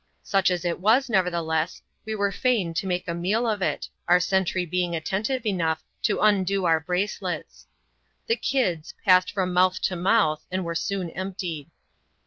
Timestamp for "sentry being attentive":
4.19-5.45